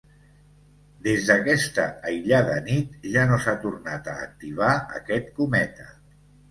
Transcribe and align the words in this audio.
Des 1.07 1.27
d'aquesta 1.27 1.85
aïllada 2.13 2.57
nit, 2.71 2.97
ja 3.19 3.29
no 3.33 3.41
s'ha 3.45 3.57
tornat 3.67 4.13
a 4.17 4.21
activar 4.27 4.75
aquest 5.03 5.33
cometa. 5.41 5.93